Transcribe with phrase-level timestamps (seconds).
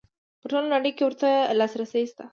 [0.41, 1.29] په ټوله نړۍ کې ورته
[1.59, 2.23] لاسرسی شته.